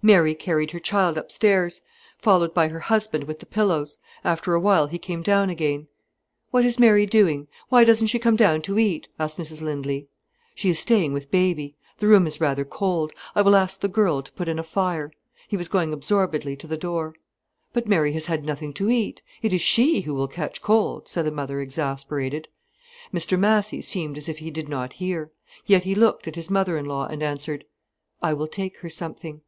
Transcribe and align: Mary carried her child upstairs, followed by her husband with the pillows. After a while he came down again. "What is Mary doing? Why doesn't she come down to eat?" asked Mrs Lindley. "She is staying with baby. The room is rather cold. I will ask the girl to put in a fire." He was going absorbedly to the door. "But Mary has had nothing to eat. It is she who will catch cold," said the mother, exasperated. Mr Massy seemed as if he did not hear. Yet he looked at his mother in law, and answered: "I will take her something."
Mary 0.00 0.32
carried 0.32 0.70
her 0.70 0.78
child 0.78 1.18
upstairs, 1.18 1.80
followed 2.18 2.54
by 2.54 2.68
her 2.68 2.78
husband 2.78 3.24
with 3.24 3.40
the 3.40 3.46
pillows. 3.46 3.98
After 4.22 4.54
a 4.54 4.60
while 4.60 4.86
he 4.86 4.96
came 4.96 5.22
down 5.22 5.50
again. 5.50 5.88
"What 6.52 6.64
is 6.64 6.78
Mary 6.78 7.04
doing? 7.04 7.48
Why 7.68 7.82
doesn't 7.82 8.06
she 8.06 8.20
come 8.20 8.36
down 8.36 8.62
to 8.62 8.78
eat?" 8.78 9.08
asked 9.18 9.38
Mrs 9.38 9.60
Lindley. 9.60 10.06
"She 10.54 10.68
is 10.70 10.78
staying 10.78 11.14
with 11.14 11.32
baby. 11.32 11.74
The 11.98 12.06
room 12.06 12.28
is 12.28 12.40
rather 12.40 12.64
cold. 12.64 13.12
I 13.34 13.42
will 13.42 13.56
ask 13.56 13.80
the 13.80 13.88
girl 13.88 14.22
to 14.22 14.30
put 14.34 14.48
in 14.48 14.60
a 14.60 14.62
fire." 14.62 15.10
He 15.48 15.56
was 15.56 15.66
going 15.66 15.92
absorbedly 15.92 16.54
to 16.58 16.68
the 16.68 16.76
door. 16.76 17.16
"But 17.72 17.88
Mary 17.88 18.12
has 18.12 18.26
had 18.26 18.44
nothing 18.44 18.72
to 18.74 18.88
eat. 18.92 19.20
It 19.42 19.52
is 19.52 19.60
she 19.62 20.02
who 20.02 20.14
will 20.14 20.28
catch 20.28 20.62
cold," 20.62 21.08
said 21.08 21.24
the 21.26 21.32
mother, 21.32 21.60
exasperated. 21.60 22.46
Mr 23.12 23.36
Massy 23.36 23.82
seemed 23.82 24.16
as 24.16 24.28
if 24.28 24.38
he 24.38 24.52
did 24.52 24.68
not 24.68 24.92
hear. 25.02 25.32
Yet 25.66 25.82
he 25.82 25.96
looked 25.96 26.28
at 26.28 26.36
his 26.36 26.50
mother 26.50 26.76
in 26.76 26.84
law, 26.84 27.06
and 27.08 27.20
answered: 27.20 27.64
"I 28.22 28.32
will 28.32 28.46
take 28.46 28.76
her 28.76 28.88
something." 28.90 29.40